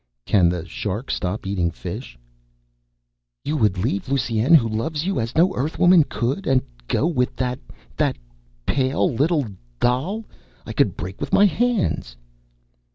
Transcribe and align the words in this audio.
"Can 0.25 0.49
the 0.49 0.65
shark 0.67 1.11
stop 1.11 1.45
eating 1.45 1.69
fish?" 1.69 2.17
"You 3.45 3.55
would 3.57 3.77
leave 3.77 4.09
Lusine, 4.09 4.55
who 4.55 4.67
loves 4.67 5.05
you 5.05 5.19
as 5.19 5.35
no 5.35 5.53
Earthwoman 5.53 6.05
could, 6.09 6.47
and 6.47 6.63
go 6.87 7.05
with 7.05 7.35
that 7.35 7.59
that 7.97 8.17
pale 8.65 9.13
little 9.13 9.45
doll 9.79 10.25
I 10.65 10.73
could 10.73 10.97
break 10.97 11.21
with 11.21 11.31
my 11.31 11.45
hands?" 11.45 12.17